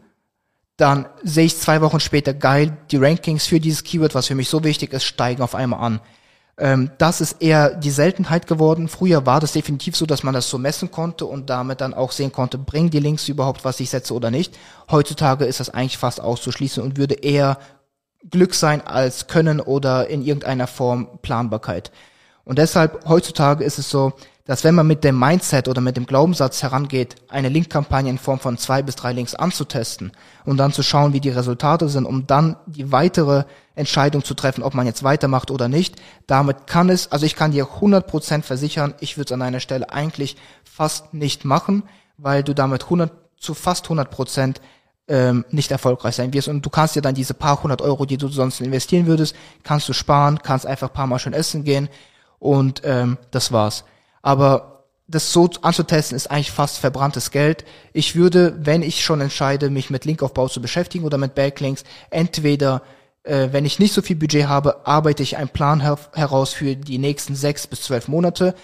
dann 0.81 1.05
sehe 1.21 1.45
ich 1.45 1.59
zwei 1.59 1.79
Wochen 1.81 2.00
später, 2.00 2.33
geil, 2.33 2.75
die 2.89 2.97
Rankings 2.97 3.45
für 3.45 3.59
dieses 3.59 3.83
Keyword, 3.83 4.15
was 4.15 4.27
für 4.27 4.35
mich 4.35 4.50
so 4.50 4.63
wichtig 4.63 4.93
ist, 4.93 5.03
steigen 5.03 5.43
auf 5.43 5.53
einmal 5.53 5.79
an. 5.79 6.01
Ähm, 6.57 6.89
das 6.97 7.21
ist 7.21 7.39
eher 7.39 7.75
die 7.75 7.91
Seltenheit 7.91 8.47
geworden. 8.47 8.88
Früher 8.88 9.27
war 9.27 9.39
das 9.39 9.51
definitiv 9.51 9.95
so, 9.95 10.07
dass 10.07 10.23
man 10.23 10.33
das 10.33 10.50
so 10.50 10.57
messen 10.57 10.89
konnte 10.89 11.27
und 11.27 11.51
damit 11.51 11.81
dann 11.81 11.93
auch 11.93 12.11
sehen 12.11 12.31
konnte, 12.31 12.57
bringen 12.57 12.89
die 12.89 13.00
Links 13.00 13.27
überhaupt, 13.29 13.63
was 13.63 13.79
ich 13.79 13.91
setze 13.91 14.15
oder 14.15 14.31
nicht. 14.31 14.57
Heutzutage 14.89 15.45
ist 15.45 15.59
das 15.59 15.69
eigentlich 15.69 16.00
fast 16.00 16.19
auszuschließen 16.19 16.81
und 16.81 16.97
würde 16.97 17.13
eher 17.13 17.59
Glück 18.31 18.55
sein 18.55 18.81
als 18.81 19.27
Können 19.27 19.59
oder 19.59 20.07
in 20.07 20.23
irgendeiner 20.23 20.65
Form 20.65 21.19
Planbarkeit. 21.21 21.91
Und 22.43 22.57
deshalb 22.57 23.07
heutzutage 23.07 23.63
ist 23.63 23.77
es 23.77 23.89
so, 23.89 24.13
dass 24.45 24.63
wenn 24.63 24.75
man 24.75 24.88
mit 24.88 25.03
dem 25.03 25.19
Mindset 25.19 25.67
oder 25.67 25.81
mit 25.81 25.98
dem 25.98 26.05
Glaubenssatz 26.05 26.63
herangeht, 26.63 27.15
eine 27.29 27.50
Linkkampagne 27.50 28.10
in 28.10 28.17
Form 28.17 28.39
von 28.39 28.57
zwei 28.57 28.81
bis 28.81 28.95
drei 28.95 29.13
Links 29.13 29.36
anzutesten 29.36 30.12
und 30.45 30.57
dann 30.57 30.74
zu 30.74 30.83
schauen, 30.83 31.13
wie 31.13 31.19
die 31.19 31.29
Resultate 31.29 31.89
sind, 31.89 32.05
um 32.05 32.27
dann 32.27 32.57
die 32.65 32.91
weitere 32.91 33.45
Entscheidung 33.75 34.24
zu 34.24 34.33
treffen, 34.33 34.63
ob 34.63 34.74
man 34.74 34.86
jetzt 34.86 35.03
weitermacht 35.03 35.51
oder 35.51 35.67
nicht, 35.67 35.95
damit 36.27 36.67
kann 36.67 36.89
es, 36.89 37.12
also 37.12 37.25
ich 37.25 37.36
kann 37.36 37.51
dir 37.51 37.65
100% 37.65 38.41
versichern, 38.41 38.93
ich 39.00 39.17
würde 39.17 39.27
es 39.27 39.31
an 39.31 39.41
einer 39.41 39.60
Stelle 39.60 39.91
eigentlich 39.91 40.38
fast 40.63 41.13
nicht 41.13 41.45
machen, 41.45 41.83
weil 42.17 42.43
du 42.43 42.53
damit 42.53 42.83
100 42.83 43.12
zu 43.38 43.53
fast 43.53 43.88
100% 43.88 44.57
ähm, 45.07 45.45
nicht 45.50 45.71
erfolgreich 45.71 46.15
sein 46.15 46.33
wirst. 46.33 46.48
Und 46.48 46.65
du 46.65 46.69
kannst 46.69 46.95
dir 46.95 47.01
dann 47.01 47.15
diese 47.15 47.33
paar 47.33 47.62
hundert 47.62 47.81
Euro, 47.81 48.05
die 48.05 48.17
du 48.17 48.27
sonst 48.27 48.62
investieren 48.62 49.07
würdest, 49.07 49.36
kannst 49.63 49.89
du 49.89 49.93
sparen, 49.93 50.39
kannst 50.41 50.65
einfach 50.65 50.93
paar 50.93 51.07
Mal 51.07 51.19
schön 51.19 51.33
essen 51.33 51.63
gehen 51.63 51.89
und 52.39 52.81
ähm, 52.86 53.17
das 53.31 53.51
war's. 53.51 53.83
Aber 54.22 54.86
das 55.08 55.34
so 55.34 55.50
anzutesten 55.62 56.16
ist 56.16 56.32
eigentlich 56.32 56.51
fast 56.51 56.78
verbranntes 56.78 57.32
Geld. 57.32 57.66
Ich 57.94 58.16
würde, 58.16 58.56
wenn 58.60 58.82
ich 58.82 59.04
schon 59.04 59.22
entscheide, 59.22 59.70
mich 59.70 59.90
mit 59.90 60.06
Linkaufbau 60.06 60.48
zu 60.48 60.62
beschäftigen 60.62 61.06
oder 61.06 61.18
mit 61.18 61.36
Backlinks, 61.36 61.84
entweder 62.10 62.82
äh, 63.24 63.50
wenn 63.51 63.66
ich 63.66 63.80
nicht 63.80 63.94
so 63.94 64.01
viel 64.01 64.16
Budget 64.16 64.48
habe, 64.48 64.88
arbeite 64.88 65.22
ich 65.22 65.38
einen 65.38 65.50
Plan 65.50 65.82
her 65.82 66.00
heraus 66.13 66.54
für 66.54 66.75
die 66.75 66.98
nächsten 66.98 67.36
sechs 67.36 67.68
bis 67.68 67.82
zwölf 67.82 68.08
Monate. 68.08 68.56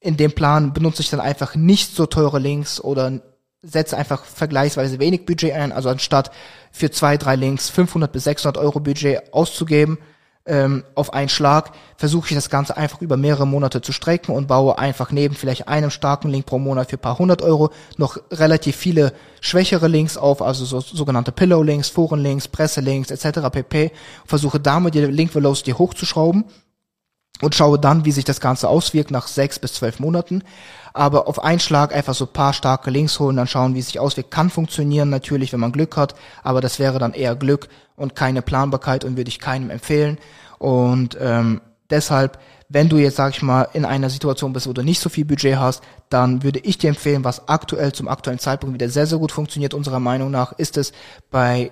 In 0.00 0.16
dem 0.16 0.32
Plan 0.32 0.72
benutze 0.72 1.02
ich 1.02 1.10
dann 1.10 1.20
einfach 1.20 1.54
nicht 1.54 1.94
so 1.94 2.06
teure 2.06 2.38
Links 2.38 2.80
oder 2.80 3.20
setze 3.62 3.96
einfach 3.96 4.24
vergleichsweise 4.24 4.98
wenig 4.98 5.26
Budget 5.26 5.52
ein. 5.52 5.72
Also 5.72 5.88
anstatt 5.88 6.30
für 6.70 6.90
zwei, 6.90 7.16
drei 7.16 7.36
Links 7.36 7.70
500 7.70 8.10
bis 8.12 8.24
600 8.24 8.62
Euro 8.62 8.80
Budget 8.80 9.32
auszugeben, 9.32 9.98
ähm, 10.48 10.84
auf 10.94 11.12
einen 11.12 11.28
Schlag 11.28 11.72
versuche 11.96 12.28
ich 12.28 12.34
das 12.34 12.50
Ganze 12.50 12.76
einfach 12.76 13.00
über 13.02 13.16
mehrere 13.16 13.46
Monate 13.46 13.80
zu 13.82 13.92
strecken 13.92 14.32
und 14.32 14.48
baue 14.48 14.78
einfach 14.78 15.12
neben 15.12 15.34
vielleicht 15.34 15.68
einem 15.68 15.90
starken 15.90 16.30
Link 16.30 16.46
pro 16.46 16.58
Monat 16.58 16.90
für 16.90 16.98
paar 16.98 17.18
hundert 17.18 17.42
Euro 17.42 17.70
noch 17.96 18.18
relativ 18.30 18.74
viele 18.76 19.12
schwächere 19.40 19.88
Links 19.88 20.16
auf, 20.16 20.42
also 20.42 20.64
so, 20.64 20.80
sogenannte 20.80 21.32
Pillow-Links, 21.32 21.90
Foren-Links, 21.90 22.48
Presse-Links 22.48 23.10
etc. 23.10 23.50
pp. 23.52 23.92
Versuche 24.26 24.58
damit 24.58 24.94
die 24.94 25.00
Link-Velocity 25.04 25.72
hochzuschrauben 25.72 26.44
und 27.40 27.54
schaue 27.54 27.78
dann, 27.78 28.04
wie 28.04 28.12
sich 28.12 28.24
das 28.24 28.40
Ganze 28.40 28.68
auswirkt 28.68 29.10
nach 29.10 29.28
sechs 29.28 29.58
bis 29.58 29.74
zwölf 29.74 30.00
Monaten. 30.00 30.42
Aber 30.92 31.28
auf 31.28 31.42
einen 31.42 31.60
Schlag 31.60 31.94
einfach 31.94 32.14
so 32.14 32.26
paar 32.26 32.52
starke 32.52 32.90
Links 32.90 33.20
holen, 33.20 33.36
dann 33.36 33.46
schauen, 33.46 33.74
wie 33.74 33.78
es 33.78 33.86
sich 33.86 34.00
auswirkt. 34.00 34.30
Kann 34.30 34.50
funktionieren 34.50 35.10
natürlich, 35.10 35.52
wenn 35.52 35.60
man 35.60 35.72
Glück 35.72 35.96
hat, 35.96 36.14
aber 36.42 36.60
das 36.60 36.78
wäre 36.78 36.98
dann 36.98 37.14
eher 37.14 37.36
Glück 37.36 37.68
und 37.96 38.16
keine 38.16 38.42
Planbarkeit 38.42 39.04
und 39.04 39.16
würde 39.16 39.28
ich 39.28 39.38
keinem 39.38 39.70
empfehlen. 39.70 40.18
Und 40.58 41.16
ähm, 41.20 41.60
deshalb, 41.90 42.38
wenn 42.68 42.88
du 42.88 42.96
jetzt, 42.96 43.16
sag 43.16 43.34
ich 43.34 43.42
mal, 43.42 43.68
in 43.72 43.84
einer 43.84 44.10
Situation 44.10 44.52
bist, 44.52 44.66
wo 44.66 44.72
du 44.72 44.82
nicht 44.82 45.00
so 45.00 45.08
viel 45.08 45.24
Budget 45.24 45.56
hast, 45.56 45.82
dann 46.08 46.42
würde 46.42 46.58
ich 46.60 46.78
dir 46.78 46.88
empfehlen, 46.88 47.24
was 47.24 47.48
aktuell 47.48 47.92
zum 47.92 48.08
aktuellen 48.08 48.38
Zeitpunkt 48.38 48.74
wieder 48.74 48.88
sehr, 48.88 49.06
sehr 49.06 49.18
gut 49.18 49.32
funktioniert, 49.32 49.74
unserer 49.74 50.00
Meinung 50.00 50.30
nach, 50.30 50.52
ist 50.52 50.76
es 50.76 50.92
bei 51.30 51.70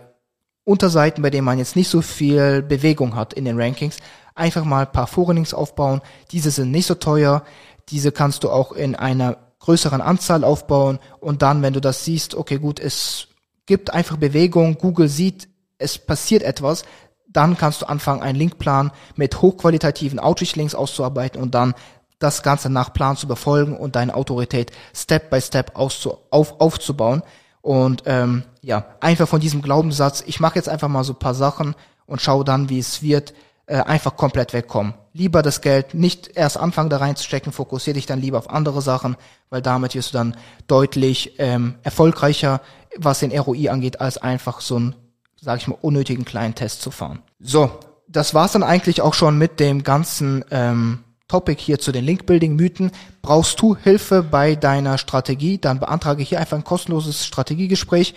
Unterseiten, 0.65 1.23
bei 1.23 1.31
denen 1.31 1.45
man 1.45 1.59
jetzt 1.59 1.77
nicht 1.77 1.89
so 1.89 2.03
viel 2.03 2.63
Bewegung 2.63 3.15
hat 3.15 3.33
in 3.33 3.45
den 3.45 3.61
Rankings, 3.61 3.99
einfach 4.37 4.64
mal 4.64 4.87
ein 4.87 4.93
paar 4.93 5.07
Forenlinks 5.07 5.55
aufbauen. 5.55 6.00
Diese 6.31 6.50
sind 6.50 6.71
nicht 6.71 6.87
so 6.87 6.95
teuer. 6.95 7.43
Diese 7.88 8.12
kannst 8.12 8.45
du 8.45 8.50
auch 8.50 8.73
in 8.73 8.95
einer 8.95 9.38
größeren 9.61 10.00
Anzahl 10.00 10.45
aufbauen. 10.45 10.99
Und 11.21 11.43
dann, 11.43 11.62
wenn 11.62 11.73
du 11.73 11.81
das 11.81 12.05
siehst, 12.05 12.35
okay, 12.35 12.59
gut, 12.59 12.78
es 12.78 13.28
gibt 13.66 13.93
einfach 13.93 14.16
Bewegung. 14.16 14.78
Google 14.78 15.09
sieht, 15.09 15.49
es 15.78 15.99
passiert 15.99 16.43
etwas. 16.43 16.85
Dann 17.28 17.57
kannst 17.57 17.83
du 17.83 17.87
anfangen, 17.87 18.23
einen 18.23 18.38
Linkplan 18.38 18.93
mit 19.16 19.43
hochqualitativen 19.43 20.19
Outreach-Links 20.19 20.75
auszuarbeiten 20.75 21.40
und 21.40 21.55
dann 21.55 21.75
das 22.19 22.43
Ganze 22.43 22.71
nach 22.71 22.93
Plan 22.93 23.16
zu 23.16 23.26
befolgen 23.26 23.76
und 23.76 23.97
deine 23.97 24.14
Autorität 24.14 24.71
Step 24.95 25.28
by 25.31 25.40
Step 25.40 25.73
auf, 25.75 26.07
aufzubauen. 26.31 27.23
Und 27.61 28.05
ähm, 28.07 28.45
ja, 28.62 28.87
einfach 29.00 29.28
von 29.28 29.40
diesem 29.40 29.61
Glaubenssatz, 29.61 30.23
ich 30.26 30.40
mache 30.40 30.55
jetzt 30.55 30.69
einfach 30.69 30.88
mal 30.88 31.05
so 31.05 31.14
paar 31.14 31.35
Sachen 31.35 31.75
und 32.07 32.23
schaue 32.23 32.45
dann, 32.45 32.69
wie 32.69 32.78
es 32.78 33.02
wird, 33.02 33.35
äh, 33.67 33.79
einfach 33.79 34.17
komplett 34.17 34.53
wegkommen. 34.53 34.95
Lieber 35.13 35.43
das 35.43 35.61
Geld 35.61 35.95
nicht 35.95 36.37
erst 36.37 36.57
anfangen 36.57 36.91
da 36.91 36.99
reinzustecken, 36.99 37.53
fokussier 37.53 37.95
dich 37.95 38.07
dann 38.07 38.21
lieber 38.21 38.39
auf 38.39 38.51
andere 38.51 38.81
Sachen, 38.81 39.17
weil 39.51 39.63
damit 39.63 39.95
wirst 39.95 40.13
du 40.13 40.19
dann 40.19 40.37
deutlich 40.67 41.35
ähm, 41.39 41.75
erfolgreicher, 41.83 42.61
was 42.97 43.21
den 43.21 43.37
ROI 43.37 43.71
angeht, 43.71 44.01
als 44.01 44.19
einfach 44.19 44.61
so 44.61 44.77
einen, 44.77 44.95
sag 45.41 45.59
ich 45.59 45.69
mal, 45.69 45.79
unnötigen 45.81 46.25
kleinen 46.25 46.55
Test 46.55 46.81
zu 46.81 46.91
fahren. 46.91 47.23
So, 47.41 47.71
das 48.09 48.35
war's 48.35 48.53
dann 48.53 48.63
eigentlich 48.63 49.03
auch 49.03 49.15
schon 49.15 49.37
mit 49.37 49.59
dem 49.59 49.83
ganzen 49.83 50.45
ähm, 50.51 51.01
Topic 51.29 51.61
hier 51.61 51.81
zu 51.81 51.91
den 51.91 52.05
Link-Building-Mythen. 52.05 52.93
Brauchst 53.21 53.61
du 53.61 53.77
Hilfe 53.77 54.23
bei 54.23 54.55
deiner 54.55 54.97
Strategie, 54.97 55.59
dann 55.59 55.81
beantrage 55.81 56.23
hier 56.23 56.39
einfach 56.39 56.57
ein 56.57 56.65
kostenloses 56.65 57.27
Strategiegespräch. 57.27 58.15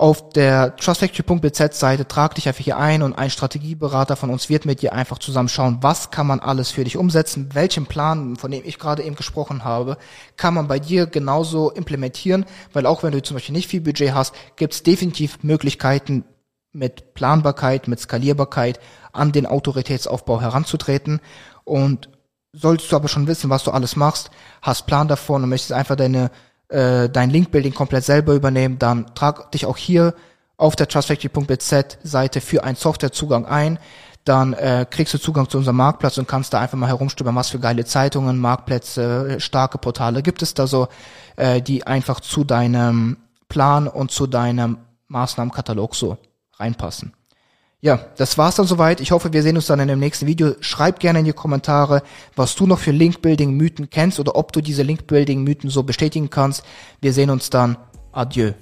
Auf 0.00 0.30
der 0.30 0.76
trustfactory.bz 0.76 1.78
Seite 1.78 2.08
trag 2.08 2.34
dich 2.34 2.48
einfach 2.48 2.64
hier 2.64 2.78
ein 2.78 3.02
und 3.02 3.12
ein 3.12 3.28
Strategieberater 3.28 4.16
von 4.16 4.30
uns 4.30 4.48
wird 4.48 4.64
mit 4.64 4.80
dir 4.80 4.94
einfach 4.94 5.18
zusammen 5.18 5.50
schauen, 5.50 5.82
was 5.82 6.10
kann 6.10 6.26
man 6.26 6.40
alles 6.40 6.70
für 6.70 6.84
dich 6.84 6.96
umsetzen, 6.96 7.50
welchen 7.52 7.84
Plan, 7.84 8.36
von 8.36 8.50
dem 8.50 8.62
ich 8.64 8.78
gerade 8.78 9.02
eben 9.02 9.14
gesprochen 9.14 9.62
habe, 9.62 9.98
kann 10.38 10.54
man 10.54 10.68
bei 10.68 10.78
dir 10.78 11.04
genauso 11.04 11.70
implementieren, 11.70 12.46
weil 12.72 12.86
auch 12.86 13.02
wenn 13.02 13.12
du 13.12 13.22
zum 13.22 13.34
Beispiel 13.34 13.54
nicht 13.54 13.68
viel 13.68 13.82
Budget 13.82 14.14
hast, 14.14 14.34
gibt 14.56 14.72
es 14.72 14.82
definitiv 14.82 15.42
Möglichkeiten 15.42 16.24
mit 16.72 17.12
Planbarkeit, 17.12 17.86
mit 17.86 18.00
Skalierbarkeit 18.00 18.80
an 19.12 19.32
den 19.32 19.44
Autoritätsaufbau 19.44 20.40
heranzutreten. 20.40 21.20
Und 21.64 22.08
solltest 22.54 22.90
du 22.90 22.96
aber 22.96 23.08
schon 23.08 23.26
wissen, 23.26 23.50
was 23.50 23.64
du 23.64 23.70
alles 23.70 23.96
machst, 23.96 24.30
hast 24.62 24.86
Plan 24.86 25.08
davon 25.08 25.42
und 25.42 25.50
möchtest 25.50 25.72
einfach 25.72 25.96
deine 25.96 26.30
äh, 26.70 27.08
dein 27.08 27.30
Link-Building 27.30 27.74
komplett 27.74 28.04
selber 28.04 28.34
übernehmen, 28.34 28.78
dann 28.78 29.14
trag 29.14 29.50
dich 29.52 29.66
auch 29.66 29.76
hier 29.76 30.14
auf 30.56 30.76
der 30.76 30.88
trustfactory.bz 30.88 31.98
Seite 32.02 32.40
für 32.40 32.64
einen 32.64 32.76
Softwarezugang 32.76 33.46
ein. 33.46 33.78
Dann 34.24 34.52
äh, 34.52 34.86
kriegst 34.88 35.14
du 35.14 35.18
Zugang 35.18 35.48
zu 35.48 35.56
unserem 35.58 35.76
Marktplatz 35.76 36.18
und 36.18 36.28
kannst 36.28 36.52
da 36.52 36.60
einfach 36.60 36.76
mal 36.76 36.88
herumstöbern, 36.88 37.34
was 37.34 37.48
für 37.48 37.58
geile 37.58 37.86
Zeitungen, 37.86 38.38
Marktplätze, 38.38 39.40
starke 39.40 39.78
Portale 39.78 40.22
gibt 40.22 40.42
es 40.42 40.52
da 40.52 40.66
so, 40.66 40.88
äh, 41.36 41.62
die 41.62 41.86
einfach 41.86 42.20
zu 42.20 42.44
deinem 42.44 43.16
Plan 43.48 43.88
und 43.88 44.10
zu 44.10 44.26
deinem 44.26 44.78
Maßnahmenkatalog 45.08 45.94
so 45.94 46.18
reinpassen. 46.58 47.14
Ja, 47.82 47.98
das 48.18 48.36
war's 48.36 48.56
dann 48.56 48.66
soweit. 48.66 49.00
Ich 49.00 49.10
hoffe, 49.10 49.32
wir 49.32 49.42
sehen 49.42 49.56
uns 49.56 49.66
dann 49.66 49.80
in 49.80 49.88
dem 49.88 49.98
nächsten 49.98 50.26
Video. 50.26 50.54
Schreib 50.60 51.00
gerne 51.00 51.20
in 51.20 51.24
die 51.24 51.32
Kommentare, 51.32 52.02
was 52.36 52.54
du 52.54 52.66
noch 52.66 52.78
für 52.78 52.90
Link-Building-Mythen 52.90 53.88
kennst 53.88 54.20
oder 54.20 54.36
ob 54.36 54.52
du 54.52 54.60
diese 54.60 54.82
Link-Building-Mythen 54.82 55.70
so 55.70 55.82
bestätigen 55.82 56.28
kannst. 56.28 56.62
Wir 57.00 57.14
sehen 57.14 57.30
uns 57.30 57.48
dann. 57.48 57.78
Adieu. 58.12 58.52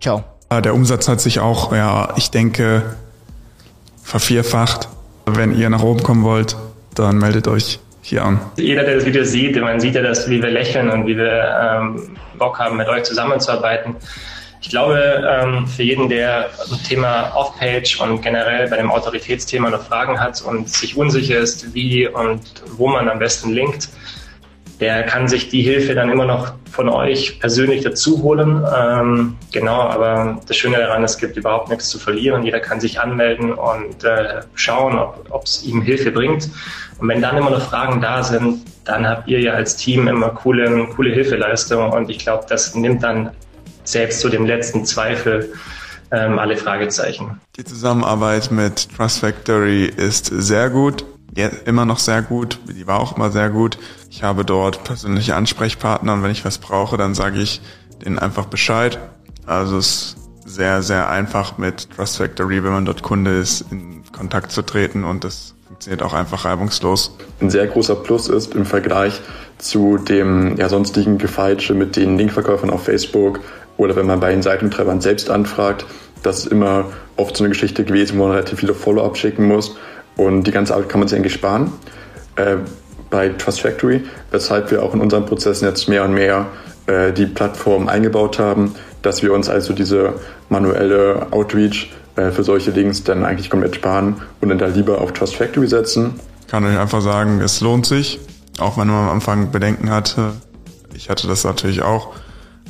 Ciao. 0.00 0.22
Der 0.52 0.74
Umsatz 0.74 1.08
hat 1.08 1.20
sich 1.20 1.40
auch, 1.40 1.72
ja, 1.72 2.14
ich 2.16 2.30
denke, 2.30 2.94
vervierfacht. 4.04 4.88
Wenn 5.26 5.58
ihr 5.58 5.68
nach 5.70 5.82
oben 5.82 6.02
kommen 6.04 6.22
wollt, 6.22 6.56
dann 6.94 7.18
meldet 7.18 7.48
euch 7.48 7.80
hier 8.00 8.24
an. 8.24 8.40
Jeder, 8.56 8.84
der 8.84 8.96
das 8.96 9.04
Video 9.04 9.24
sieht, 9.24 9.60
man 9.60 9.80
sieht 9.80 9.96
ja, 9.96 10.02
dass, 10.02 10.30
wie 10.30 10.40
wir 10.40 10.50
lächeln 10.50 10.88
und 10.88 11.06
wie 11.06 11.16
wir 11.16 11.42
ähm, 11.60 12.16
Bock 12.38 12.58
haben, 12.58 12.76
mit 12.76 12.88
euch 12.88 13.02
zusammenzuarbeiten. 13.02 13.96
Ich 14.60 14.70
glaube, 14.70 15.24
ähm, 15.28 15.66
für 15.66 15.82
jeden, 15.84 16.08
der 16.08 16.50
ein 16.70 16.82
Thema 16.82 17.32
Off-Page 17.36 18.00
und 18.00 18.22
generell 18.22 18.68
bei 18.68 18.76
dem 18.76 18.90
Autoritätsthema 18.90 19.70
noch 19.70 19.84
Fragen 19.84 20.18
hat 20.18 20.42
und 20.42 20.68
sich 20.68 20.96
unsicher 20.96 21.38
ist, 21.38 21.74
wie 21.74 22.08
und 22.08 22.42
wo 22.76 22.88
man 22.88 23.08
am 23.08 23.18
besten 23.18 23.52
linkt, 23.52 23.88
der 24.80 25.04
kann 25.04 25.26
sich 25.28 25.48
die 25.48 25.62
Hilfe 25.62 25.94
dann 25.94 26.10
immer 26.10 26.24
noch 26.24 26.52
von 26.70 26.88
euch 26.88 27.40
persönlich 27.40 27.82
dazu 27.82 28.22
holen. 28.22 28.64
Ähm, 28.76 29.36
genau, 29.52 29.80
aber 29.80 30.40
das 30.46 30.56
Schöne 30.56 30.78
daran, 30.78 31.02
es 31.02 31.18
gibt 31.18 31.36
überhaupt 31.36 31.68
nichts 31.68 31.88
zu 31.88 31.98
verlieren. 31.98 32.44
Jeder 32.44 32.60
kann 32.60 32.80
sich 32.80 33.00
anmelden 33.00 33.52
und 33.52 34.04
äh, 34.04 34.40
schauen, 34.54 34.98
ob 34.98 35.44
es 35.44 35.64
ihm 35.64 35.82
Hilfe 35.82 36.12
bringt. 36.12 36.48
Und 36.98 37.08
wenn 37.08 37.20
dann 37.20 37.36
immer 37.36 37.50
noch 37.50 37.62
Fragen 37.62 38.00
da 38.00 38.22
sind, 38.22 38.64
dann 38.84 39.06
habt 39.06 39.28
ihr 39.28 39.40
ja 39.40 39.52
als 39.52 39.76
Team 39.76 40.06
immer 40.06 40.30
coole, 40.30 40.86
coole 40.94 41.10
Hilfeleistung. 41.10 41.90
Und 41.90 42.08
ich 42.10 42.18
glaube, 42.18 42.46
das 42.48 42.74
nimmt 42.74 43.02
dann 43.02 43.30
selbst 43.90 44.20
zu 44.20 44.28
dem 44.28 44.46
letzten 44.46 44.84
Zweifel 44.84 45.52
ähm, 46.10 46.38
alle 46.38 46.56
Fragezeichen. 46.56 47.40
Die 47.56 47.64
Zusammenarbeit 47.64 48.50
mit 48.50 48.88
Trust 48.96 49.20
Factory 49.20 49.84
ist 49.84 50.26
sehr 50.26 50.70
gut, 50.70 51.04
ja, 51.36 51.48
immer 51.66 51.84
noch 51.84 51.98
sehr 51.98 52.22
gut, 52.22 52.58
die 52.68 52.86
war 52.86 53.00
auch 53.00 53.16
immer 53.16 53.30
sehr 53.30 53.50
gut. 53.50 53.78
Ich 54.10 54.22
habe 54.22 54.44
dort 54.44 54.84
persönliche 54.84 55.34
Ansprechpartner 55.36 56.14
und 56.14 56.22
wenn 56.22 56.30
ich 56.30 56.44
was 56.44 56.58
brauche, 56.58 56.96
dann 56.96 57.14
sage 57.14 57.40
ich 57.40 57.60
denen 58.04 58.18
einfach 58.18 58.46
Bescheid. 58.46 58.98
Also 59.46 59.78
es 59.78 59.86
ist 59.86 60.16
sehr, 60.46 60.82
sehr 60.82 61.10
einfach 61.10 61.58
mit 61.58 61.90
Trust 61.94 62.16
Factory, 62.16 62.64
wenn 62.64 62.72
man 62.72 62.84
dort 62.84 63.02
Kunde 63.02 63.38
ist, 63.38 63.66
in 63.70 64.02
Kontakt 64.12 64.50
zu 64.50 64.62
treten 64.62 65.04
und 65.04 65.24
das 65.24 65.54
funktioniert 65.66 66.02
auch 66.02 66.14
einfach 66.14 66.44
reibungslos. 66.44 67.16
Ein 67.40 67.50
sehr 67.50 67.66
großer 67.66 67.96
Plus 67.96 68.28
ist 68.28 68.54
im 68.54 68.64
Vergleich 68.64 69.20
zu 69.58 69.98
dem 69.98 70.56
ja, 70.56 70.68
sonstigen 70.68 71.18
Gefeitsche 71.18 71.74
mit 71.74 71.96
den 71.96 72.16
Linkverkäufern 72.16 72.70
auf 72.70 72.84
Facebook 72.84 73.40
oder 73.78 73.96
wenn 73.96 74.06
man 74.06 74.20
bei 74.20 74.30
den 74.30 74.42
Seitentreibern 74.42 75.00
selbst 75.00 75.30
anfragt, 75.30 75.86
das 76.22 76.40
ist 76.40 76.46
immer 76.52 76.86
oft 77.16 77.36
so 77.36 77.44
eine 77.44 77.48
Geschichte 77.48 77.84
gewesen, 77.84 78.18
wo 78.18 78.24
man 78.24 78.32
relativ 78.32 78.58
viele 78.58 78.74
Follow-up 78.74 79.16
schicken 79.16 79.46
muss. 79.48 79.76
Und 80.16 80.44
die 80.44 80.50
ganze 80.50 80.74
Arbeit 80.74 80.88
kann 80.88 81.00
man 81.00 81.08
sich 81.08 81.16
eigentlich 81.16 81.32
sparen 81.32 81.72
äh, 82.36 82.56
bei 83.08 83.30
Trust 83.30 83.60
Factory, 83.60 84.02
weshalb 84.30 84.70
wir 84.70 84.82
auch 84.82 84.92
in 84.94 85.00
unseren 85.00 85.24
Prozessen 85.24 85.66
jetzt 85.66 85.88
mehr 85.88 86.04
und 86.04 86.12
mehr 86.12 86.46
äh, 86.86 87.12
die 87.12 87.26
Plattform 87.26 87.88
eingebaut 87.88 88.38
haben, 88.38 88.74
dass 89.02 89.22
wir 89.22 89.32
uns 89.32 89.48
also 89.48 89.72
diese 89.72 90.14
manuelle 90.48 91.28
Outreach 91.30 91.92
äh, 92.16 92.30
für 92.32 92.42
solche 92.42 92.72
Links 92.72 93.04
dann 93.04 93.24
eigentlich 93.24 93.48
komplett 93.48 93.76
sparen 93.76 94.16
und 94.40 94.48
dann 94.48 94.58
da 94.58 94.66
lieber 94.66 95.00
auf 95.00 95.12
Trust 95.12 95.36
Factory 95.36 95.68
setzen. 95.68 96.18
Kann 96.48 96.64
euch 96.64 96.76
einfach 96.76 97.00
sagen, 97.00 97.40
es 97.40 97.60
lohnt 97.60 97.86
sich, 97.86 98.18
auch 98.58 98.76
wenn 98.76 98.88
man 98.88 99.04
am 99.04 99.10
Anfang 99.10 99.52
Bedenken 99.52 99.90
hatte. 99.90 100.32
Ich 100.94 101.10
hatte 101.10 101.28
das 101.28 101.44
natürlich 101.44 101.82
auch 101.82 102.14